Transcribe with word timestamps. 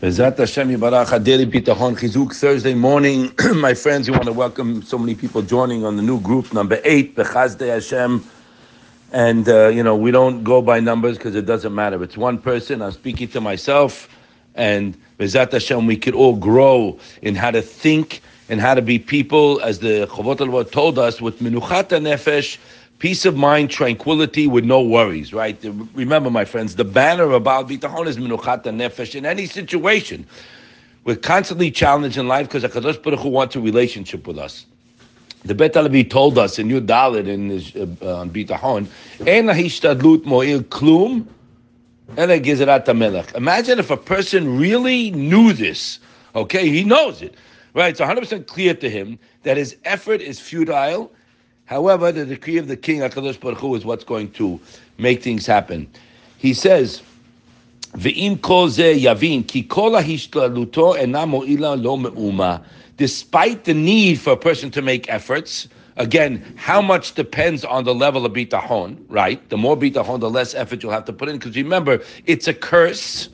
Daily 0.00 0.14
Thursday 2.32 2.72
morning. 2.72 3.32
My 3.56 3.74
friends, 3.74 4.08
we 4.08 4.16
want 4.16 4.24
to 4.24 4.32
welcome 4.32 4.82
so 4.82 4.96
many 4.96 5.14
people 5.14 5.42
joining 5.42 5.84
on 5.84 5.98
the 5.98 6.02
new 6.02 6.18
group 6.22 6.54
number 6.54 6.80
eight, 6.84 7.14
Bechazdei 7.16 7.68
Hashem. 7.68 8.24
And 9.12 9.46
uh, 9.46 9.68
you 9.68 9.82
know 9.82 9.94
we 9.94 10.10
don't 10.10 10.42
go 10.42 10.62
by 10.62 10.80
numbers 10.80 11.18
because 11.18 11.34
it 11.34 11.44
doesn't 11.44 11.74
matter. 11.74 12.02
It's 12.02 12.16
one 12.16 12.38
person. 12.38 12.80
I'm 12.80 12.92
speaking 12.92 13.28
to 13.28 13.42
myself, 13.42 14.08
and 14.54 14.96
Bezat 15.18 15.52
Hashem, 15.52 15.86
we 15.86 15.98
could 15.98 16.14
all 16.14 16.34
grow 16.34 16.98
in 17.20 17.34
how 17.34 17.50
to 17.50 17.60
think 17.60 18.22
and 18.48 18.58
how 18.58 18.72
to 18.72 18.80
be 18.80 18.98
people, 18.98 19.60
as 19.60 19.80
the 19.80 20.06
Chavot 20.10 20.70
told 20.70 20.98
us, 20.98 21.20
with 21.20 21.40
Menuchat 21.40 21.88
Nefesh 21.90 22.56
peace 23.00 23.24
of 23.24 23.34
mind, 23.34 23.70
tranquility 23.70 24.46
with 24.46 24.64
no 24.64 24.80
worries, 24.80 25.32
right? 25.32 25.58
Remember, 25.94 26.30
my 26.30 26.44
friends, 26.44 26.76
the 26.76 26.84
banner 26.84 27.30
of 27.32 27.42
Baal 27.42 27.64
Bitachon 27.64 28.06
is 28.06 28.18
Minuchat 28.18 28.62
Nefesh 28.64 29.14
in 29.14 29.26
any 29.26 29.46
situation. 29.46 30.24
We're 31.04 31.16
constantly 31.16 31.70
challenged 31.70 32.18
in 32.18 32.28
life 32.28 32.46
because 32.46 32.62
HaKadosh 32.62 33.02
Baruch 33.02 33.20
Hu 33.20 33.30
wants 33.30 33.56
a 33.56 33.60
relationship 33.60 34.26
with 34.26 34.38
us. 34.38 34.66
The 35.46 35.54
Bet 35.54 35.74
Halevi 35.74 36.04
told 36.04 36.36
us 36.36 36.58
in 36.58 36.68
Yud 36.68 36.86
Dalet 36.86 37.26
in 37.26 37.48
his, 37.48 37.74
uh, 37.74 38.18
on 38.18 38.28
Bitachon, 38.28 38.86
En 39.26 39.46
hishtadlut 39.46 40.26
mo'il 40.26 40.62
klum, 40.62 41.26
Imagine 43.36 43.78
if 43.78 43.90
a 43.90 43.96
person 43.96 44.58
really 44.58 45.10
knew 45.12 45.52
this. 45.52 46.00
Okay, 46.34 46.68
he 46.68 46.82
knows 46.82 47.22
it. 47.22 47.34
Right, 47.72 47.90
it's 47.90 48.00
100% 48.00 48.48
clear 48.48 48.74
to 48.74 48.90
him 48.90 49.16
that 49.44 49.56
his 49.56 49.76
effort 49.84 50.20
is 50.20 50.40
futile 50.40 51.12
However, 51.70 52.10
the 52.10 52.26
decree 52.26 52.56
of 52.56 52.66
the 52.66 52.76
king, 52.76 52.98
HaKadosh 52.98 53.38
Baruch 53.38 53.58
Hu, 53.58 53.76
is 53.76 53.84
what's 53.84 54.02
going 54.02 54.32
to 54.32 54.60
make 54.98 55.22
things 55.22 55.46
happen. 55.46 55.88
He 56.36 56.52
says, 56.52 57.00
Ve'im 57.92 58.38
yavin, 58.38 59.46
ki 59.46 59.68
lo 61.56 61.96
me'uma. 61.96 62.64
Despite 62.96 63.64
the 63.64 63.74
need 63.74 64.18
for 64.18 64.32
a 64.32 64.36
person 64.36 64.72
to 64.72 64.82
make 64.82 65.08
efforts, 65.08 65.68
again, 65.94 66.54
how 66.56 66.82
much 66.82 67.14
depends 67.14 67.64
on 67.64 67.84
the 67.84 67.94
level 67.94 68.26
of 68.26 68.32
bitahon, 68.32 68.98
right? 69.08 69.48
The 69.48 69.56
more 69.56 69.76
bitahon, 69.76 70.18
the 70.18 70.28
less 70.28 70.56
effort 70.56 70.82
you'll 70.82 70.90
have 70.90 71.04
to 71.04 71.12
put 71.12 71.28
in. 71.28 71.38
Because 71.38 71.54
remember, 71.54 72.02
it's 72.26 72.48
a 72.48 72.54
curse, 72.54 73.28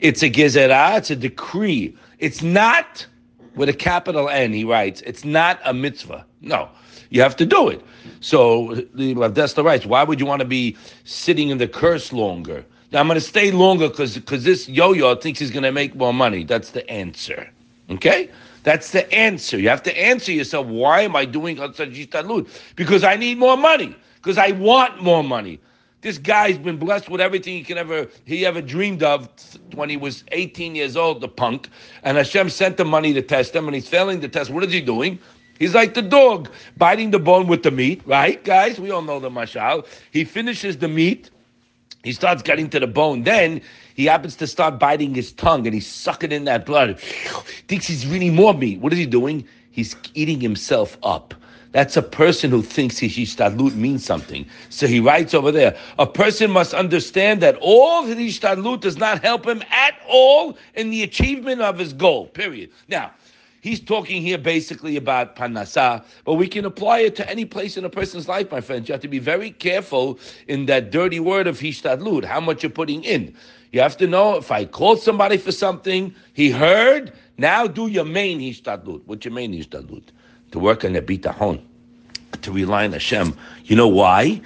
it's 0.00 0.22
a 0.22 0.30
gezerah, 0.30 0.96
it's 0.96 1.10
a 1.10 1.16
decree. 1.16 1.94
It's 2.18 2.42
not 2.42 3.06
with 3.54 3.68
a 3.68 3.74
capital 3.74 4.28
N, 4.28 4.52
he 4.52 4.64
writes, 4.64 5.00
it's 5.02 5.24
not 5.24 5.60
a 5.64 5.74
mitzvah. 5.74 6.24
No 6.40 6.68
you 7.10 7.22
have 7.22 7.36
to 7.36 7.46
do 7.46 7.68
it. 7.68 7.84
So 8.20 8.74
the 8.94 9.62
right. 9.64 9.86
Why 9.86 10.04
would 10.04 10.20
you 10.20 10.26
want 10.26 10.40
to 10.40 10.48
be 10.48 10.76
sitting 11.04 11.48
in 11.48 11.58
the 11.58 11.68
curse 11.68 12.12
longer? 12.12 12.64
Now 12.92 13.00
I'm 13.00 13.06
going 13.06 13.16
to 13.16 13.20
stay 13.20 13.50
longer 13.50 13.88
because 13.88 14.14
because 14.16 14.44
this 14.44 14.68
yo-yo 14.68 15.14
thinks 15.16 15.38
he's 15.38 15.50
going 15.50 15.62
to 15.62 15.72
make 15.72 15.94
more 15.94 16.14
money. 16.14 16.44
That's 16.44 16.70
the 16.70 16.88
answer. 16.90 17.48
Okay, 17.90 18.30
that's 18.64 18.92
the 18.92 19.10
answer. 19.12 19.58
You 19.58 19.68
have 19.68 19.82
to 19.84 19.98
answer 19.98 20.32
yourself. 20.32 20.66
Why 20.66 21.02
am 21.02 21.16
I 21.16 21.24
doing 21.24 21.56
talut? 21.56 22.48
Because 22.76 23.04
I 23.04 23.16
need 23.16 23.38
more 23.38 23.56
money. 23.56 23.96
Because 24.16 24.36
I 24.36 24.50
want 24.52 25.02
more 25.02 25.24
money. 25.24 25.60
This 26.00 26.18
guy's 26.18 26.58
been 26.58 26.76
blessed 26.76 27.08
with 27.08 27.20
everything 27.20 27.54
he 27.54 27.64
can 27.64 27.76
ever 27.76 28.06
he 28.24 28.46
ever 28.46 28.62
dreamed 28.62 29.02
of 29.02 29.28
when 29.74 29.90
he 29.90 29.96
was 29.96 30.24
18 30.32 30.74
years 30.74 30.96
old, 30.96 31.20
the 31.20 31.28
punk. 31.28 31.68
And 32.04 32.16
Hashem 32.16 32.50
sent 32.50 32.76
the 32.76 32.84
money 32.84 33.12
to 33.14 33.22
test 33.22 33.54
him, 33.54 33.66
and 33.66 33.74
he's 33.74 33.88
failing 33.88 34.20
the 34.20 34.28
test. 34.28 34.50
What 34.50 34.62
is 34.64 34.72
he 34.72 34.80
doing? 34.80 35.18
He's 35.58 35.74
like 35.74 35.94
the 35.94 36.02
dog 36.02 36.48
biting 36.76 37.10
the 37.10 37.18
bone 37.18 37.48
with 37.48 37.64
the 37.64 37.72
meat, 37.72 38.00
right, 38.06 38.42
guys? 38.44 38.78
We 38.78 38.92
all 38.92 39.02
know 39.02 39.18
the 39.18 39.30
mashal. 39.30 39.84
He 40.12 40.24
finishes 40.24 40.78
the 40.78 40.86
meat, 40.86 41.30
he 42.04 42.12
starts 42.12 42.42
getting 42.42 42.70
to 42.70 42.80
the 42.80 42.86
bone. 42.86 43.24
Then 43.24 43.60
he 43.94 44.04
happens 44.04 44.36
to 44.36 44.46
start 44.46 44.78
biting 44.78 45.14
his 45.14 45.32
tongue 45.32 45.66
and 45.66 45.74
he's 45.74 45.86
sucking 45.86 46.30
in 46.30 46.44
that 46.44 46.64
blood. 46.64 46.98
Thinks 47.66 47.86
he's 47.86 48.06
really 48.06 48.30
more 48.30 48.54
meat. 48.54 48.80
What 48.80 48.92
is 48.92 48.98
he 48.98 49.06
doing? 49.06 49.46
He's 49.72 49.96
eating 50.14 50.40
himself 50.40 50.96
up. 51.02 51.34
That's 51.72 51.96
a 51.96 52.02
person 52.02 52.50
who 52.50 52.62
thinks 52.62 52.98
his 52.98 53.16
ishtadlut 53.16 53.74
means 53.74 54.04
something. 54.04 54.46
So 54.70 54.86
he 54.86 55.00
writes 55.00 55.34
over 55.34 55.52
there, 55.52 55.76
a 55.98 56.06
person 56.06 56.50
must 56.50 56.72
understand 56.72 57.42
that 57.42 57.56
all 57.60 58.04
his 58.04 58.16
ishtadlut 58.16 58.80
does 58.80 58.96
not 58.96 59.22
help 59.22 59.46
him 59.46 59.62
at 59.70 59.94
all 60.08 60.56
in 60.74 60.90
the 60.90 61.02
achievement 61.02 61.60
of 61.60 61.78
his 61.78 61.92
goal, 61.92 62.26
period. 62.28 62.70
Now, 62.88 63.12
He's 63.60 63.80
talking 63.80 64.22
here 64.22 64.38
basically 64.38 64.96
about 64.96 65.34
parnassah, 65.34 66.04
but 66.24 66.34
we 66.34 66.46
can 66.46 66.64
apply 66.64 67.00
it 67.00 67.16
to 67.16 67.28
any 67.28 67.44
place 67.44 67.76
in 67.76 67.84
a 67.84 67.90
person's 67.90 68.28
life, 68.28 68.52
my 68.52 68.60
friends. 68.60 68.88
You 68.88 68.92
have 68.92 69.02
to 69.02 69.08
be 69.08 69.18
very 69.18 69.50
careful 69.50 70.18
in 70.46 70.66
that 70.66 70.92
dirty 70.92 71.18
word 71.18 71.48
of 71.48 71.58
hishtadlut, 71.58 72.24
how 72.24 72.40
much 72.40 72.62
you're 72.62 72.70
putting 72.70 73.02
in. 73.02 73.34
You 73.72 73.80
have 73.80 73.96
to 73.96 74.06
know 74.06 74.36
if 74.36 74.52
I 74.52 74.64
called 74.64 75.00
somebody 75.00 75.36
for 75.36 75.50
something, 75.50 76.14
he 76.34 76.50
heard, 76.50 77.12
now 77.36 77.66
do 77.66 77.88
your 77.88 78.04
main 78.04 78.38
hishtadlut. 78.38 79.02
What's 79.06 79.24
your 79.24 79.34
main 79.34 79.52
hishtadlut? 79.52 80.04
to 80.50 80.58
work 80.58 80.84
on 80.84 80.92
the 80.92 81.02
bitachon, 81.02 81.60
to 82.42 82.52
rely 82.52 82.84
on 82.84 82.92
Hashem. 82.92 83.34
You 83.64 83.76
know 83.76 83.88
why? 83.88 84.40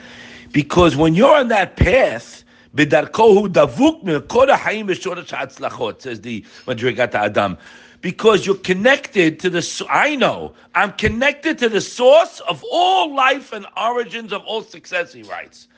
Because 0.52 0.96
when 0.96 1.14
you're 1.14 1.34
on 1.34 1.48
that 1.48 1.76
path, 1.76 2.44
B'darkohu 2.76 3.48
davuk 3.48 4.02
hatzlachot, 4.02 6.02
says 6.02 6.20
the 6.20 6.44
Madreigat 6.66 7.12
HaAdam. 7.12 7.58
Because 8.00 8.46
you're 8.46 8.56
connected 8.56 9.38
to 9.40 9.50
the, 9.50 9.86
I 9.88 10.16
know, 10.16 10.54
I'm 10.74 10.92
connected 10.92 11.58
to 11.58 11.68
the 11.68 11.80
source 11.80 12.40
of 12.40 12.64
all 12.70 13.14
life 13.14 13.52
and 13.52 13.66
origins 13.76 14.32
of 14.32 14.42
all 14.42 14.62
success, 14.62 15.12
he 15.12 15.22
writes. 15.22 15.69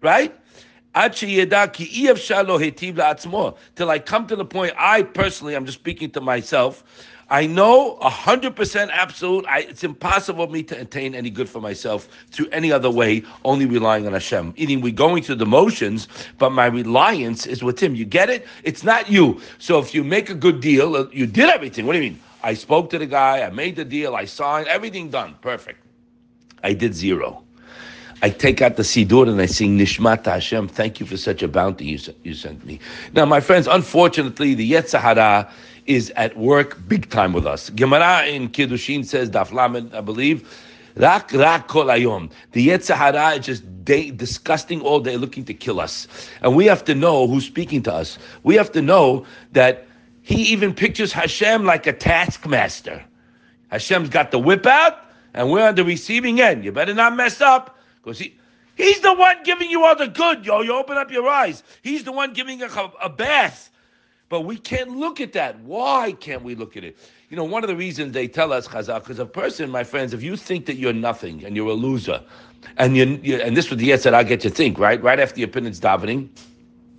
Right? 0.00 0.34
Till 0.94 1.04
I 1.04 1.08
come 3.98 4.26
to 4.26 4.36
the 4.36 4.46
point, 4.46 4.72
I 4.78 5.02
personally, 5.02 5.54
I'm 5.54 5.66
just 5.66 5.78
speaking 5.78 6.10
to 6.12 6.22
myself, 6.22 6.82
I 7.28 7.46
know 7.46 7.98
100% 8.02 8.88
absolute, 8.92 9.44
I, 9.48 9.60
it's 9.60 9.82
impossible 9.82 10.46
for 10.46 10.52
me 10.52 10.62
to 10.64 10.80
attain 10.80 11.12
any 11.14 11.28
good 11.28 11.48
for 11.48 11.60
myself 11.60 12.08
through 12.30 12.48
any 12.52 12.70
other 12.70 12.88
way, 12.90 13.24
only 13.44 13.66
relying 13.66 14.06
on 14.06 14.12
Hashem. 14.12 14.54
Meaning 14.56 14.80
we're 14.80 14.92
going 14.92 15.24
through 15.24 15.36
the 15.36 15.46
motions, 15.46 16.06
but 16.38 16.50
my 16.50 16.66
reliance 16.66 17.44
is 17.44 17.64
with 17.64 17.82
Him. 17.82 17.96
You 17.96 18.04
get 18.04 18.30
it? 18.30 18.46
It's 18.62 18.84
not 18.84 19.10
you. 19.10 19.40
So 19.58 19.80
if 19.80 19.92
you 19.92 20.04
make 20.04 20.30
a 20.30 20.34
good 20.34 20.60
deal, 20.60 20.94
uh, 20.94 21.06
you 21.10 21.26
did 21.26 21.48
everything. 21.48 21.84
What 21.86 21.94
do 21.94 21.98
you 21.98 22.10
mean? 22.10 22.20
I 22.44 22.54
spoke 22.54 22.90
to 22.90 22.98
the 22.98 23.06
guy, 23.06 23.42
I 23.42 23.50
made 23.50 23.74
the 23.74 23.84
deal, 23.84 24.14
I 24.14 24.24
signed, 24.24 24.68
everything 24.68 25.10
done. 25.10 25.34
Perfect. 25.40 25.82
I 26.62 26.74
did 26.74 26.94
zero. 26.94 27.45
I 28.22 28.30
take 28.30 28.62
out 28.62 28.76
the 28.76 28.82
Sidur 28.82 29.28
and 29.28 29.40
I 29.40 29.46
sing 29.46 29.78
Nishmat 29.78 30.24
Hashem. 30.24 30.68
Thank 30.68 31.00
you 31.00 31.06
for 31.06 31.16
such 31.16 31.42
a 31.42 31.48
bounty 31.48 31.84
you, 31.84 31.98
you 32.22 32.34
sent 32.34 32.64
me. 32.64 32.80
Now, 33.12 33.26
my 33.26 33.40
friends, 33.40 33.66
unfortunately, 33.66 34.54
the 34.54 34.72
Yetzer 34.72 34.98
Hara 34.98 35.50
is 35.84 36.10
at 36.16 36.36
work 36.36 36.78
big 36.88 37.10
time 37.10 37.32
with 37.34 37.46
us. 37.46 37.68
Gemara 37.70 38.24
in 38.26 38.48
Kiddushin 38.48 39.04
says, 39.04 39.30
Daf 39.30 39.52
Lamed, 39.52 39.94
I 39.94 40.00
believe, 40.00 40.48
Rak 40.96 41.30
rak 41.32 41.68
kol 41.68 41.86
ayom. 41.86 42.30
The 42.52 42.68
Yetzer 42.68 42.94
Hara 42.94 43.32
is 43.34 43.44
just 43.44 43.84
day, 43.84 44.10
disgusting 44.10 44.80
all 44.80 44.98
day, 44.98 45.18
looking 45.18 45.44
to 45.44 45.54
kill 45.54 45.78
us. 45.78 46.08
And 46.40 46.56
we 46.56 46.64
have 46.66 46.84
to 46.86 46.94
know 46.94 47.26
who's 47.26 47.44
speaking 47.44 47.82
to 47.82 47.92
us. 47.92 48.18
We 48.44 48.54
have 48.54 48.72
to 48.72 48.80
know 48.80 49.26
that 49.52 49.86
he 50.22 50.42
even 50.44 50.74
pictures 50.74 51.12
Hashem 51.12 51.66
like 51.66 51.86
a 51.86 51.92
taskmaster. 51.92 53.04
Hashem's 53.68 54.08
got 54.08 54.30
the 54.30 54.38
whip 54.38 54.64
out, 54.64 54.98
and 55.34 55.50
we're 55.50 55.68
on 55.68 55.74
the 55.74 55.84
receiving 55.84 56.40
end. 56.40 56.64
You 56.64 56.72
better 56.72 56.94
not 56.94 57.14
mess 57.14 57.42
up. 57.42 57.75
Because 58.06 58.20
he, 58.20 58.38
he's 58.76 59.00
the 59.00 59.12
one 59.12 59.42
giving 59.42 59.68
you 59.68 59.84
all 59.84 59.96
the 59.96 60.06
good, 60.06 60.46
yo. 60.46 60.60
You 60.60 60.76
open 60.76 60.96
up 60.96 61.10
your 61.10 61.28
eyes. 61.28 61.64
He's 61.82 62.04
the 62.04 62.12
one 62.12 62.32
giving 62.32 62.62
a, 62.62 62.68
a 63.02 63.10
bath. 63.10 63.68
But 64.28 64.42
we 64.42 64.56
can't 64.56 64.90
look 64.90 65.20
at 65.20 65.32
that. 65.32 65.58
Why 65.60 66.12
can't 66.12 66.44
we 66.44 66.54
look 66.54 66.76
at 66.76 66.84
it? 66.84 66.96
You 67.30 67.36
know, 67.36 67.42
one 67.42 67.64
of 67.64 67.68
the 67.68 67.74
reasons 67.74 68.12
they 68.12 68.28
tell 68.28 68.52
us, 68.52 68.68
Chazak, 68.68 69.00
because 69.00 69.18
a 69.18 69.26
person, 69.26 69.70
my 69.70 69.82
friends, 69.82 70.14
if 70.14 70.22
you 70.22 70.36
think 70.36 70.66
that 70.66 70.76
you're 70.76 70.92
nothing 70.92 71.44
and 71.44 71.56
you're 71.56 71.70
a 71.70 71.74
loser, 71.74 72.22
and 72.76 72.96
you, 72.96 73.18
you 73.24 73.36
and 73.38 73.56
this 73.56 73.70
was 73.70 73.80
the 73.80 73.90
that 73.90 74.14
I 74.14 74.22
get 74.22 74.40
to 74.42 74.50
think, 74.50 74.78
right? 74.78 75.02
Right 75.02 75.18
after 75.18 75.40
your 75.40 75.48
opponent's 75.48 75.80
davening, 75.80 76.28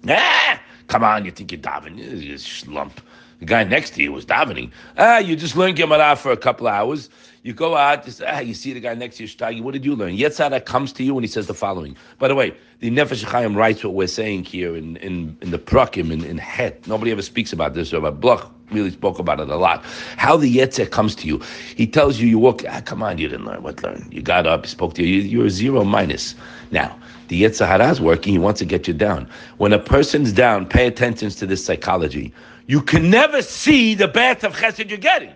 ah, 0.09 0.61
come 0.87 1.05
on, 1.05 1.23
you 1.23 1.31
think 1.31 1.53
you're 1.53 1.61
davening, 1.61 2.21
you 2.21 2.37
slump. 2.37 2.99
The 3.39 3.45
guy 3.45 3.63
next 3.63 3.91
to 3.95 4.03
you 4.03 4.11
was 4.11 4.25
davening. 4.25 4.71
Ah, 4.97 5.19
you 5.19 5.35
just 5.35 5.55
learned 5.55 5.77
Gemara 5.77 6.15
for 6.15 6.31
a 6.31 6.37
couple 6.37 6.67
hours. 6.67 7.09
You 7.43 7.53
go 7.53 7.77
out, 7.77 8.03
just, 8.03 8.21
ah, 8.25 8.39
you 8.39 8.53
see 8.53 8.73
the 8.73 8.79
guy 8.79 8.95
next 8.95 9.17
to 9.17 9.23
you, 9.23 9.29
shtagi. 9.29 9.61
What 9.61 9.73
did 9.73 9.85
you 9.85 9.95
learn? 9.95 10.17
Yetzer 10.17 10.65
comes 10.65 10.91
to 10.93 11.03
you 11.03 11.15
and 11.15 11.23
he 11.23 11.27
says 11.27 11.47
the 11.47 11.53
following. 11.53 11.95
By 12.17 12.27
the 12.27 12.35
way, 12.35 12.57
the 12.79 12.89
Nefesh 12.89 13.23
Chaim 13.23 13.55
writes 13.55 13.83
what 13.83 13.93
we're 13.93 14.07
saying 14.07 14.43
here 14.43 14.75
in, 14.75 14.97
in, 14.97 15.37
in 15.41 15.51
the 15.51 15.59
Prakim, 15.59 16.11
in, 16.11 16.25
in 16.25 16.37
Het. 16.37 16.85
Nobody 16.87 17.11
ever 17.11 17.21
speaks 17.21 17.53
about 17.53 17.73
this. 17.73 17.93
Rabbi 17.93 18.09
Bloch 18.09 18.51
really 18.71 18.91
spoke 18.91 19.19
about 19.19 19.39
it 19.39 19.49
a 19.49 19.55
lot. 19.55 19.85
How 20.17 20.35
the 20.35 20.53
Yetzer 20.53 20.89
comes 20.89 21.15
to 21.15 21.27
you. 21.27 21.41
He 21.75 21.87
tells 21.87 22.19
you, 22.19 22.27
you 22.27 22.39
walk, 22.39 22.63
ah, 22.67 22.81
come 22.81 23.03
on, 23.03 23.17
you 23.17 23.29
didn't 23.29 23.45
learn. 23.45 23.61
What 23.61 23.81
learn? 23.83 24.07
You 24.11 24.21
got 24.21 24.47
up, 24.47 24.65
he 24.65 24.69
spoke 24.71 24.95
to 24.95 25.03
you. 25.03 25.21
you 25.21 25.39
you're 25.41 25.49
zero 25.49 25.83
minus. 25.83 26.35
Now, 26.71 26.97
the 27.27 27.43
Yetzer 27.43 27.91
is 27.91 28.01
working. 28.01 28.33
He 28.33 28.39
wants 28.39 28.59
to 28.59 28.65
get 28.65 28.87
you 28.87 28.93
down. 28.93 29.29
When 29.57 29.73
a 29.73 29.79
person's 29.79 30.33
down, 30.33 30.65
pay 30.65 30.87
attention 30.87 31.29
to 31.29 31.45
this 31.45 31.63
psychology. 31.63 32.33
You 32.67 32.81
can 32.81 33.09
never 33.09 33.41
see 33.41 33.95
the 33.95 34.07
bath 34.07 34.43
of 34.43 34.55
chesed 34.55 34.89
you're 34.89 34.97
getting. 34.97 35.33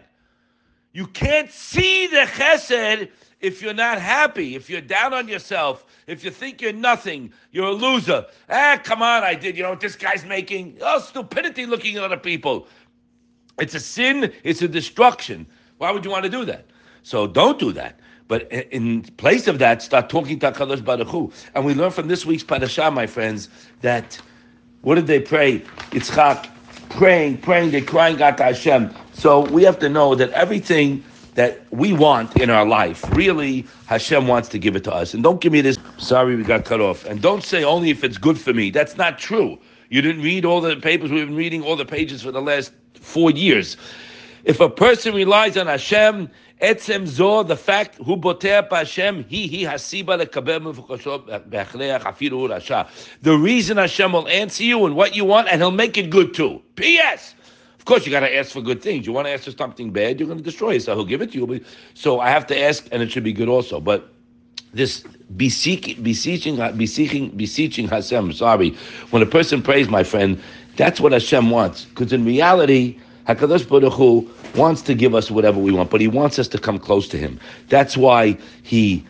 You 0.94 1.08
can't 1.08 1.50
see 1.50 2.08
the 2.08 2.26
chesed 2.28 3.10
if 3.40 3.62
you're 3.62 3.74
not 3.74 4.00
happy, 4.00 4.56
if 4.56 4.70
you're 4.70 4.82
down 4.82 5.14
on 5.14 5.28
yourself, 5.28 5.86
if 6.08 6.24
you 6.24 6.30
think 6.30 6.62
you're 6.62 6.74
nothing, 6.74 7.34
you're 7.52 7.68
a 7.68 7.72
loser. 7.72 8.26
Ah, 8.50 8.80
come 8.84 9.02
on, 9.02 9.24
I 9.24 9.34
did. 9.34 9.58
You 9.58 9.64
know 9.64 9.72
what 9.72 9.80
this 9.80 9.96
guy's 9.96 10.26
making? 10.26 10.78
Oh, 10.82 11.00
stupidity 11.00 11.66
looking 11.66 11.98
at 11.98 12.04
other 12.04 12.18
people. 12.18 12.68
It's 13.60 13.74
a 13.74 13.80
sin, 13.80 14.32
it's 14.44 14.62
a 14.62 14.68
destruction. 14.68 15.48
Why 15.78 15.92
would 15.92 16.06
you 16.06 16.12
want 16.12 16.26
to 16.26 16.30
do 16.30 16.46
that? 16.46 16.66
So 17.04 17.26
don't 17.28 17.58
do 17.58 17.72
that. 17.74 18.00
But 18.28 18.52
in 18.52 19.02
place 19.02 19.48
of 19.48 19.60
that, 19.60 19.82
start 19.82 20.10
talking 20.10 20.40
to 20.40 20.52
HaKadosh 20.52 20.86
Baruch 20.86 21.08
Hu. 21.08 21.32
And 21.56 21.66
we 21.66 21.74
learn 21.74 21.92
from 21.92 22.08
this 22.08 22.26
week's 22.26 22.44
parasha, 22.44 22.92
my 22.92 23.08
friends, 23.08 23.50
that 23.82 24.20
what 24.82 24.96
did 24.96 25.08
they 25.08 25.20
pray? 25.20 25.60
Yitzchak 25.92 26.50
praying, 26.92 27.38
praying, 27.38 27.72
they're 27.72 27.82
crying 27.82 28.22
out 28.22 28.38
to 28.38 28.44
Hashem. 28.44 28.94
So 29.14 29.42
we 29.50 29.64
have 29.64 29.80
to 29.80 29.90
know 29.90 30.16
that 30.16 30.30
everything 30.32 31.04
that 31.36 31.66
we 31.72 31.94
want 31.94 32.36
in 32.38 32.50
our 32.50 32.66
life, 32.66 33.04
really, 33.16 33.66
Hashem 33.86 34.28
wants 34.28 34.50
to 34.50 34.60
give 34.60 34.76
it 34.76 34.84
to 34.84 34.94
us. 34.94 35.14
And 35.14 35.24
don't 35.24 35.40
give 35.40 35.54
me 35.54 35.62
this, 35.62 35.78
sorry, 35.98 36.36
we 36.36 36.44
got 36.44 36.66
cut 36.66 36.82
off. 36.82 37.06
And 37.06 37.22
don't 37.22 37.44
say 37.44 37.64
only 37.64 37.90
if 37.90 38.04
it's 38.04 38.18
good 38.18 38.40
for 38.40 38.54
me. 38.54 38.70
That's 38.70 38.98
not 38.98 39.18
true. 39.18 39.58
You 39.90 40.02
didn't 40.02 40.22
read 40.22 40.46
all 40.46 40.62
the 40.62 40.76
papers. 40.76 41.12
We've 41.12 41.28
been 41.28 41.36
reading 41.36 41.64
all 41.64 41.76
the 41.76 41.86
pages 41.86 42.22
for 42.22 42.32
the 42.32 42.42
last 42.42 42.74
four 42.96 43.32
years. 43.32 43.78
If 44.44 44.60
a 44.60 44.70
person 44.70 45.14
relies 45.14 45.58
on 45.58 45.68
Hashem 45.68 46.30
Etzem 46.62 47.08
zo, 47.08 47.42
the 47.42 47.56
fact 47.56 47.96
who 47.96 48.16
boter 48.18 48.70
Hashem, 48.70 49.26
he 49.28 49.48
he 49.48 49.64
hasiba 49.64 50.24
lekabel 50.24 50.76
be'achleach 51.50 52.02
afiru 52.02 52.48
rasha. 52.50 52.88
The 53.22 53.36
reason 53.36 53.78
Hashem 53.78 54.14
will 54.14 54.28
answer 54.28 54.64
you 54.64 54.86
and 54.86 54.96
what 54.96 55.16
you 55.16 55.26
want, 55.26 55.48
and 55.48 55.60
He'll 55.60 55.72
make 55.72 55.98
it 55.98 56.12
good 56.12 56.36
too. 56.36 56.62
P.S. 56.76 57.34
Of 57.80 57.86
course, 57.86 58.06
you 58.06 58.12
got 58.12 58.20
to 58.20 58.36
ask 58.36 58.52
for 58.52 58.62
good 58.62 58.84
things. 58.84 59.08
You 59.08 59.14
want 59.14 59.26
to 59.26 59.32
ask 59.32 59.46
for 59.46 59.52
something 59.52 59.92
bad, 59.92 60.20
you're 60.20 60.28
going 60.28 60.38
to 60.38 60.44
destroy 60.44 60.76
it. 60.76 60.84
So 60.84 60.94
He'll 60.94 61.04
give 61.04 61.24
it 61.24 61.32
to 61.32 61.40
you. 61.40 61.66
So 61.96 62.20
I 62.20 62.30
have 62.30 62.46
to 62.48 62.60
ask, 62.60 62.88
and 62.92 63.02
it 63.02 63.12
should 63.12 63.24
be 63.24 63.34
good 63.34 63.50
also. 63.50 63.80
But 63.80 64.08
this 64.72 65.04
beseeching, 65.36 66.04
beseeching, 66.04 66.58
beseeching, 66.78 67.30
beseeching 67.30 67.88
Hashem. 67.88 68.34
Sorry, 68.34 68.78
when 69.10 69.24
a 69.24 69.26
person 69.26 69.64
prays, 69.64 69.90
my 69.90 70.04
friend, 70.04 70.40
that's 70.78 71.00
what 71.00 71.12
Hashem 71.12 71.50
wants. 71.50 71.86
Because 71.86 72.14
in 72.14 72.24
reality, 72.24 73.00
Hakadosh 73.28 73.68
Baruch 73.68 73.94
Hu 73.94 74.30
wants 74.56 74.82
to 74.84 74.94
give 74.94 75.16
us 75.16 75.32
whatever 75.32 75.60
we 75.60 75.72
want, 75.72 75.90
but 75.90 76.02
He 76.02 76.08
wants 76.08 76.40
us 76.40 76.48
to 76.50 76.58
come 76.58 76.80
close 76.80 77.08
to 77.10 77.18
Him. 77.18 77.40
That's 77.70 77.98
why 77.98 78.38
He 78.64 79.06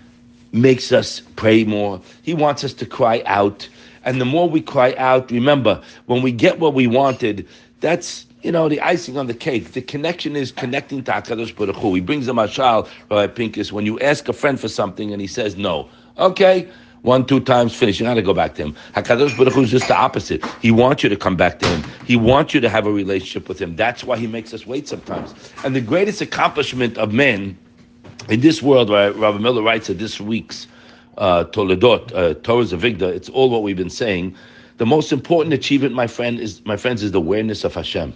makes 0.52 0.92
us 0.92 1.22
pray 1.36 1.64
more. 1.64 2.02
He 2.24 2.34
wants 2.34 2.64
us 2.64 2.74
to 2.74 2.86
cry 2.86 3.24
out. 3.26 3.68
And 4.04 4.20
the 4.20 4.26
more 4.26 4.50
we 4.50 4.62
cry 4.62 4.96
out, 4.98 5.32
remember, 5.32 5.82
when 6.08 6.22
we 6.22 6.32
get 6.32 6.60
what 6.60 6.74
we 6.74 6.88
wanted, 6.88 7.48
that's 7.80 8.26
you 8.42 8.52
know, 8.52 8.68
the 8.68 8.82
icing 8.82 9.18
on 9.18 9.28
the 9.28 9.34
cake. 9.34 9.74
The 9.74 9.82
connection 9.82 10.36
is 10.36 10.52
connecting 10.52 11.04
to 11.04 11.12
HaKadosh 11.12 11.56
Baruch 11.56 11.76
Hu. 11.76 11.94
He 11.94 12.02
brings 12.02 12.28
a 12.28 12.32
mashal, 12.32 12.88
Rabbi 13.10 13.28
Pincus, 13.34 13.72
when 13.72 13.86
you 13.86 14.00
ask 14.00 14.28
a 14.28 14.34
friend 14.34 14.60
for 14.60 14.68
something 14.68 15.12
and 15.12 15.22
he 15.22 15.28
says 15.28 15.56
no. 15.58 15.90
Okay, 16.18 16.68
one, 17.01 17.25
two 17.25 17.39
times, 17.39 17.74
finish. 17.75 18.00
You 18.00 18.06
got 18.06 18.13
to 18.13 18.21
go 18.21 18.33
back 18.33 18.56
to 18.56 18.63
him. 18.63 18.75
Hakadosh 18.94 19.36
Baruch 19.36 19.53
Hu 19.53 19.62
is 19.62 19.71
just 19.71 19.88
the 19.88 19.95
opposite. 19.95 20.45
He 20.62 20.71
wants 20.71 21.01
you 21.01 21.09
to 21.09 21.15
come 21.15 21.36
back 21.36 21.59
to 21.59 21.68
him. 21.68 21.83
He 22.06 22.15
wants 22.15 22.53
you 22.53 22.62
to 22.62 22.69
have 22.69 22.86
a 22.86 22.92
relationship 22.92 23.50
with 23.50 23.59
him. 23.59 23.75
That's 23.75 24.03
why 24.03 24.18
he 24.18 24.27
makes 24.27 24.53
us 24.53 24.68
wait 24.68 24.88
sometimes. 24.88 25.33
And 25.63 25.75
the 25.75 25.81
greatest 25.81 26.21
accomplishment 26.21 26.98
of 26.98 27.12
men 27.12 27.57
in 28.30 28.42
this 28.42 28.62
world, 28.62 28.89
right, 28.89 29.15
Rabbi 29.15 29.39
Miller 29.39 29.63
writes 29.63 29.89
at 29.89 29.98
this 29.98 30.21
week's 30.21 30.68
uh, 31.18 31.45
Toledot, 31.45 32.13
uh, 32.13 32.33
Toras 32.36 32.77
Avigdor, 32.77 33.12
it's 33.12 33.30
all 33.30 33.50
what 33.50 33.63
we've 33.63 33.77
been 33.77 33.89
saying. 33.89 34.36
The 34.77 34.86
most 34.86 35.12
important 35.12 35.54
achievement, 35.54 35.94
my 35.94 36.07
friend, 36.07 36.39
is 36.39 36.63
my 36.65 36.77
friends, 36.77 37.04
is 37.04 37.12
the 37.12 37.18
awareness 37.18 37.63
of 37.63 37.74
Hashem. 37.74 38.13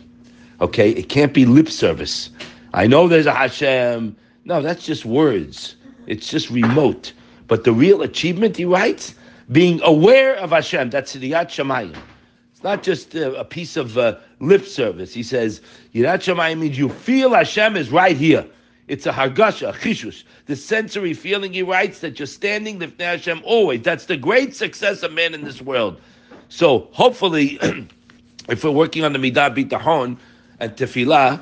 Okay, 0.62 0.92
it 0.92 1.10
can't 1.10 1.34
be 1.34 1.46
lip 1.46 1.70
service. 1.70 2.30
I 2.74 2.88
know 2.88 3.08
there's 3.08 3.26
a 3.26 3.34
Hashem. 3.34 4.16
No, 4.46 4.62
that's 4.62 4.86
just 4.86 5.06
words. 5.06 5.76
It's 6.08 6.30
just 6.30 6.50
remote. 6.50 7.14
But 7.48 7.64
the 7.64 7.74
real 7.74 8.02
achievement, 8.02 8.58
he 8.58 8.66
writes, 8.66 9.16
being 9.52 9.80
aware 9.84 10.36
of 10.36 10.52
Hashem. 10.52 10.90
That's 10.90 11.16
Yirat 11.16 11.48
Shamayim. 11.48 11.96
It's 12.52 12.64
not 12.64 12.84
just 12.84 13.14
a, 13.16 13.40
a 13.40 13.46
piece 13.46 13.78
of 13.78 13.98
uh, 13.98 14.18
lip 14.40 14.66
service. 14.66 15.14
He 15.14 15.24
says, 15.24 15.62
Yirat 15.94 16.20
Shamayim 16.20 16.60
means 16.60 16.78
you 16.78 16.90
feel 16.90 17.34
Hashem 17.34 17.76
is 17.78 17.92
right 17.92 18.18
here. 18.18 18.46
It's 18.88 19.06
a 19.08 19.12
hargasha, 19.12 19.70
a 19.70 19.74
chishus, 19.74 20.24
the 20.46 20.56
sensory 20.56 21.14
feeling. 21.14 21.54
He 21.54 21.64
writes 21.64 22.00
that 22.00 22.20
you're 22.20 22.28
standing 22.28 22.78
with 22.78 23.00
Hashem 23.00 23.42
always. 23.44 23.82
That's 23.82 24.06
the 24.06 24.18
great 24.18 24.56
success 24.56 25.02
of 25.02 25.12
man 25.12 25.34
in 25.34 25.44
this 25.44 25.62
world. 25.62 26.00
So 26.50 26.88
hopefully, 26.92 27.58
if 28.50 28.64
we're 28.64 28.72
working 28.72 29.04
on 29.04 29.14
the 29.14 29.20
midah 29.20 29.56
bitahon 29.56 30.18
and 30.60 30.72
tefillah, 30.76 31.42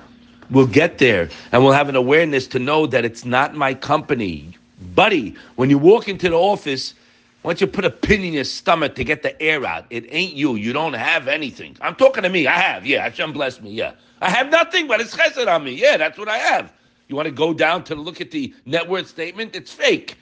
we'll 0.50 0.68
get 0.68 1.00
there 1.00 1.30
and 1.52 1.64
we'll 1.64 1.74
have 1.74 1.90
an 1.90 1.98
awareness 1.98 2.48
to 2.48 2.60
know 2.60 2.88
that 2.88 3.04
it's 3.04 3.26
not 3.26 3.56
my 3.56 3.74
company 3.74 4.54
buddy, 4.95 5.36
when 5.56 5.69
you 5.69 5.78
walk 5.78 6.07
into 6.07 6.30
the 6.30 6.36
office, 6.36 6.94
why 7.42 7.51
don't 7.51 7.62
you 7.62 7.68
put 7.68 7.84
a 7.84 7.90
pin 7.90 8.24
in 8.24 8.34
your 8.34 8.45
stomach 8.45 8.95
to 8.95 9.04
get 9.04 9.22
the 9.22 9.40
air 9.42 9.66
out? 9.66 9.86
It 9.90 10.06
ain't 10.10 10.34
you. 10.34 10.56
You 10.56 10.72
don't 10.72 10.94
have 10.94 11.28
anything. 11.28 11.75
I'm 11.81 11.95
talking 11.95 12.24
to 12.24 12.30
me. 12.30 12.48
I 12.48 12.57
have. 12.57 12.86
Yeah, 12.86 13.04
Hashem 13.04 13.34
bless 13.34 13.62
me. 13.62 13.72
Yeah. 13.72 13.94
I 14.22 14.30
have 14.30 14.50
nothing, 14.50 14.88
but 14.88 15.01
it's 15.01 15.16
chesed 15.16 15.48
on 15.48 15.63
me. 15.66 15.74
Yeah, 15.74 15.98
that's 15.98 16.18
what 16.18 16.30
I 16.30 16.38
have. 16.38 16.72
You 17.10 17.18
want 17.18 17.25
to 17.25 17.34
go 17.34 17.54
down 17.54 17.84
to 17.86 17.95
look 17.95 18.22
at 18.22 18.31
the 18.31 18.54
net 18.66 18.88
worth 18.88 19.07
statement? 19.07 19.56
It's 19.56 19.74
fake. 19.74 20.16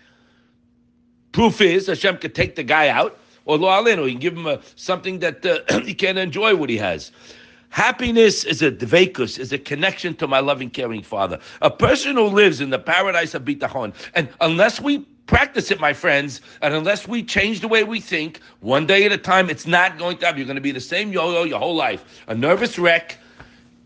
Proof 1.31 1.61
is 1.61 1.87
Hashem 1.87 2.17
could 2.17 2.35
take 2.35 2.55
the 2.55 2.63
guy 2.63 2.89
out, 2.89 3.17
or 3.45 3.57
lo 3.57 3.69
alenu, 3.69 4.05
he 4.05 4.13
can 4.13 4.19
give 4.19 4.33
him 4.35 4.47
a, 4.47 4.59
something 4.75 5.19
that 5.19 5.45
uh, 5.45 5.79
he 5.85 5.93
can't 5.93 6.17
enjoy 6.17 6.55
what 6.55 6.69
he 6.69 6.77
has. 6.77 7.11
Happiness 7.71 8.43
is 8.43 8.61
a 8.61 8.69
dvekus, 8.69 9.39
is 9.39 9.53
a 9.53 9.57
connection 9.57 10.13
to 10.15 10.27
my 10.27 10.41
loving, 10.41 10.69
caring 10.69 11.01
Father. 11.01 11.39
A 11.61 11.71
person 11.71 12.17
who 12.17 12.25
lives 12.25 12.59
in 12.59 12.69
the 12.69 12.77
paradise 12.77 13.33
of 13.33 13.45
bitachon, 13.45 13.93
and 14.13 14.27
unless 14.41 14.81
we 14.81 14.99
practice 15.25 15.71
it, 15.71 15.79
my 15.79 15.93
friends, 15.93 16.41
and 16.61 16.73
unless 16.73 17.07
we 17.07 17.23
change 17.23 17.61
the 17.61 17.69
way 17.69 17.85
we 17.85 18.01
think, 18.01 18.41
one 18.59 18.85
day 18.85 19.05
at 19.05 19.13
a 19.13 19.17
time, 19.17 19.49
it's 19.49 19.65
not 19.65 19.97
going 19.97 20.17
to 20.17 20.25
happen. 20.25 20.39
You're 20.39 20.47
going 20.47 20.55
to 20.55 20.61
be 20.61 20.73
the 20.73 20.81
same 20.81 21.13
yo-yo 21.13 21.45
your 21.45 21.59
whole 21.59 21.73
life. 21.73 22.03
A 22.27 22.35
nervous 22.35 22.77
wreck, 22.77 23.17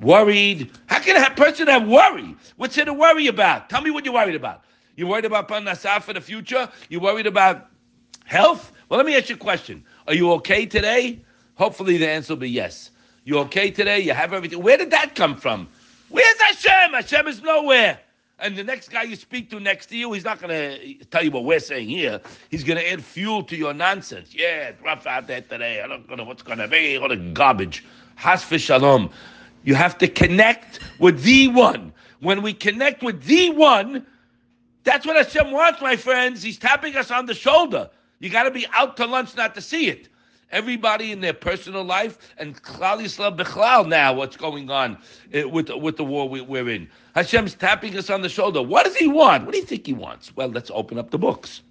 worried. 0.02 0.72
How 0.88 1.00
can 1.00 1.24
a 1.24 1.36
person 1.36 1.68
have 1.68 1.88
worry? 1.88 2.36
What's 2.58 2.76
there 2.76 2.86
to 2.86 2.94
worry 2.94 3.28
about? 3.28 3.70
Tell 3.70 3.82
me 3.82 3.92
what 3.92 4.04
you're 4.04 4.16
worried 4.16 4.36
about. 4.36 4.64
You're 4.96 5.10
worried 5.10 5.26
about 5.26 5.48
Parnassah 5.48 6.02
for 6.02 6.14
the 6.14 6.22
future? 6.22 6.68
You're 6.90 7.02
worried 7.02 7.28
about 7.28 7.68
health? 8.24 8.72
Well, 8.90 8.98
let 8.98 9.06
me 9.06 9.16
ask 9.16 9.30
you 9.30 9.36
a 9.36 9.38
question. 9.38 9.86
Are 10.08 10.16
you 10.16 10.32
okay 10.34 10.66
today? 10.66 11.22
Hopefully 11.54 11.98
the 11.98 12.10
answer 12.10 12.34
will 12.34 12.40
be 12.40 12.50
yes. 12.50 12.90
You 13.26 13.40
okay 13.40 13.72
today? 13.72 14.00
You 14.00 14.14
have 14.14 14.34
everything. 14.34 14.62
Where 14.62 14.78
did 14.78 14.92
that 14.92 15.16
come 15.16 15.36
from? 15.36 15.68
Where's 16.10 16.40
Hashem? 16.42 16.94
Hashem 16.94 17.28
is 17.28 17.42
nowhere. 17.42 18.00
And 18.38 18.56
the 18.56 18.64
next 18.64 18.90
guy 18.90 19.02
you 19.02 19.16
speak 19.16 19.50
to 19.50 19.60
next 19.60 19.88
to 19.88 19.98
you, 19.98 20.14
he's 20.14 20.24
not 20.24 20.40
going 20.40 20.52
to 20.52 21.06
tell 21.06 21.24
you 21.24 21.32
what 21.32 21.44
we're 21.44 21.60
saying 21.60 21.90
here. 21.90 22.22
He's 22.52 22.64
going 22.64 22.78
to 22.78 22.88
add 22.88 23.04
fuel 23.04 23.42
to 23.46 23.56
your 23.56 23.74
nonsense. 23.74 24.36
Yeah, 24.36 24.74
rough 24.84 25.08
out 25.08 25.26
there 25.26 25.42
today. 25.42 25.82
I 25.82 25.88
don't 25.88 26.08
know 26.16 26.24
what's 26.24 26.44
going 26.44 26.60
to 26.60 26.68
be. 26.68 26.98
All 26.98 27.10
the 27.10 27.16
garbage. 27.16 27.84
Chas 28.22 28.44
v'shalom. 28.44 29.12
You 29.64 29.74
have 29.74 29.98
to 29.98 30.08
connect 30.08 30.80
with 31.00 31.24
the 31.24 31.48
one. 31.48 31.94
When 32.20 32.44
we 32.44 32.54
connect 32.54 33.02
with 33.02 33.24
the 33.24 33.50
one, 33.50 34.06
that's 34.84 35.04
what 35.04 35.16
Hashem 35.16 35.50
wants, 35.50 35.82
my 35.82 35.96
friends. 35.96 36.44
He's 36.44 36.60
tapping 36.60 36.96
us 36.96 37.10
on 37.10 37.26
the 37.26 37.34
shoulder. 37.34 37.90
You 38.20 38.30
got 38.30 38.44
to 38.44 38.52
be 38.52 38.68
out 38.76 38.98
to 38.98 39.08
lunch 39.08 39.36
not 39.36 39.56
to 39.56 39.62
see 39.62 39.88
it 39.88 40.10
everybody 40.52 41.12
in 41.12 41.22
their 41.22 41.34
personal 41.34 41.84
life, 41.84 42.18
and 42.38 42.62
Klal 42.62 43.02
Yisrael 43.02 43.36
Bechlal 43.36 43.88
now, 43.88 44.14
what's 44.14 44.38
going 44.38 44.70
on 44.70 44.98
eh, 45.34 45.44
with, 45.44 45.70
with 45.70 45.98
the 45.98 46.06
war 46.06 46.28
we're 46.30 46.70
in. 46.70 46.90
Hashem's 47.16 47.56
tapping 47.56 47.98
us 47.98 48.10
on 48.10 48.22
the 48.22 48.30
shoulder. 48.30 48.62
What 48.62 48.86
does 48.86 48.96
he 48.96 49.08
want? 49.08 49.46
What 49.46 49.54
do 49.54 49.60
you 49.60 49.66
think 49.66 49.86
he 49.86 49.94
wants? 49.94 50.36
Well, 50.36 50.50
let's 50.50 50.72
open 50.74 50.98
up 50.98 51.12
the 51.12 51.18
books. 51.18 51.62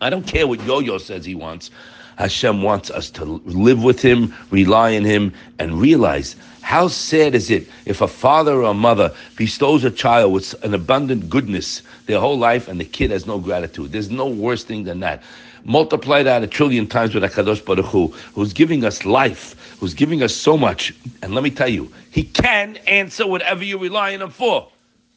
I 0.00 0.10
don't 0.10 0.26
care 0.26 0.46
what 0.46 0.62
Yo-Yo 0.64 0.98
says 0.98 1.24
he 1.24 1.34
wants. 1.34 1.70
Hashem 2.16 2.62
wants 2.62 2.90
us 2.90 3.10
to 3.10 3.24
live 3.24 3.82
with 3.82 4.02
him, 4.02 4.34
rely 4.50 4.96
on 4.96 5.04
him, 5.04 5.32
and 5.58 5.80
realize 5.80 6.36
how 6.62 6.88
sad 6.88 7.34
is 7.34 7.50
it 7.50 7.68
if 7.84 8.00
a 8.00 8.08
father 8.08 8.62
or 8.62 8.70
a 8.70 8.74
mother 8.74 9.14
bestows 9.36 9.84
a 9.84 9.90
child 9.90 10.32
with 10.32 10.54
an 10.64 10.74
abundant 10.74 11.30
goodness 11.30 11.82
their 12.06 12.18
whole 12.18 12.38
life 12.38 12.66
and 12.66 12.80
the 12.80 12.84
kid 12.84 13.10
has 13.10 13.26
no 13.26 13.38
gratitude. 13.38 13.92
There's 13.92 14.10
no 14.10 14.26
worse 14.26 14.64
thing 14.64 14.84
than 14.84 15.00
that 15.00 15.22
multiply 15.66 16.22
that 16.22 16.42
a 16.42 16.46
trillion 16.46 16.86
times 16.86 17.14
with 17.14 17.24
HaKadosh 17.24 17.64
Baruch 17.64 17.86
Hu, 17.86 18.08
who's 18.34 18.52
giving 18.52 18.84
us 18.84 19.04
life, 19.04 19.76
who's 19.80 19.94
giving 19.94 20.22
us 20.22 20.34
so 20.34 20.56
much. 20.56 20.94
And 21.22 21.34
let 21.34 21.44
me 21.44 21.50
tell 21.50 21.68
you, 21.68 21.92
he 22.10 22.22
can 22.22 22.76
answer 22.86 23.26
whatever 23.26 23.64
you 23.64 23.76
rely 23.78 24.14
on 24.14 24.22
him 24.22 24.30
for. 24.30 24.68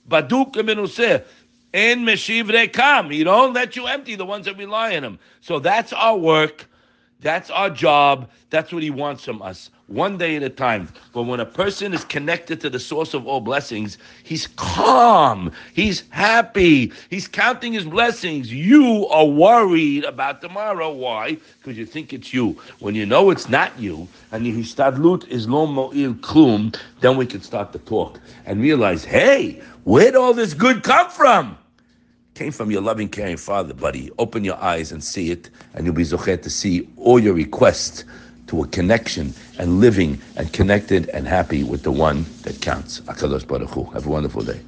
Baduk 0.10 0.54
minuseh. 0.54 1.24
In 1.72 2.00
Meshiv 2.00 2.46
Rekam. 2.46 3.14
He 3.14 3.24
don't 3.24 3.54
let 3.54 3.76
you 3.76 3.86
empty 3.86 4.16
the 4.16 4.26
ones 4.26 4.46
that 4.46 4.58
rely 4.58 4.98
on 4.98 5.04
him. 5.04 5.20
So 5.42 5.60
that's 5.60 5.94
our 5.94 6.18
work. 6.18 6.66
That's 7.22 7.50
our 7.50 7.70
job. 7.70 8.30
That's 8.50 8.72
what 8.72 8.82
he 8.82 8.90
wants 8.90 9.26
from 9.26 9.42
us, 9.42 9.72
one 9.88 10.18
day 10.18 10.38
at 10.38 10.44
a 10.44 10.50
time. 10.50 10.88
But 11.14 11.24
when 11.24 11.42
a 11.42 11.46
person 11.46 11.94
is 11.94 12.06
connected 12.06 12.62
to 12.62 12.70
the 12.70 12.80
source 12.80 13.14
of 13.14 13.28
all 13.28 13.42
blessings, 13.42 13.98
he's 14.24 14.48
calm, 14.56 15.52
he's 15.74 16.04
happy, 16.12 16.94
he's 17.10 17.28
counting 17.28 17.74
his 17.74 17.84
blessings. 17.84 18.54
You 18.54 19.06
are 19.08 19.26
worried 19.26 20.06
about 20.06 20.42
tomorrow. 20.42 20.94
Why? 20.94 21.38
Because 21.58 21.78
you 21.78 21.86
think 21.86 22.14
it's 22.14 22.34
you. 22.34 22.58
When 22.80 22.96
you 22.96 23.06
know 23.06 23.32
it's 23.32 23.50
not 23.50 23.78
you, 23.78 24.08
and 24.32 24.48
you 24.48 24.54
stadlut 24.60 25.28
is 25.28 25.48
lo 25.48 25.68
mo'il 25.68 26.14
klum, 26.16 26.74
then 27.02 27.18
we 27.18 27.26
can 27.26 27.42
start 27.42 27.74
to 27.74 27.80
talk 27.80 28.18
and 28.46 28.62
realize, 28.62 29.04
hey, 29.04 29.62
where'd 29.84 30.16
all 30.16 30.34
this 30.34 30.54
good 30.54 30.84
come 30.84 31.10
from? 31.10 31.58
Came 32.40 32.54
from 32.54 32.72
your 32.72 32.80
loving, 32.82 33.10
caring 33.10 33.36
Father, 33.36 33.74
buddy. 33.74 34.10
Open 34.18 34.46
your 34.46 34.56
eyes 34.64 34.94
and 34.94 35.04
see 35.04 35.30
it, 35.30 35.50
and 35.74 35.86
you'll 35.86 35.94
be 35.94 36.04
zochet 36.04 36.42
to 36.42 36.50
see 36.50 36.88
all 36.96 37.20
your 37.20 37.34
requests 37.34 38.06
to 38.48 38.64
a 38.64 38.68
connection 38.68 39.34
and 39.58 39.82
living 39.82 40.18
and 40.38 40.54
connected 40.54 41.10
and 41.10 41.28
happy 41.28 41.64
with 41.64 41.84
the 41.84 41.92
one 41.92 42.26
that 42.44 42.62
counts. 42.62 43.02
Akadosh 43.02 43.46
Baruch 43.46 43.72
Hu. 43.72 43.84
Have 43.92 44.06
a 44.06 44.10
wonderful 44.10 44.42
day. 44.42 44.62